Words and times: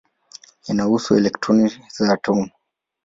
Inahusu 0.69 1.09
elektroni 1.19 1.69
za 1.95 2.05
atomu. 2.13 2.45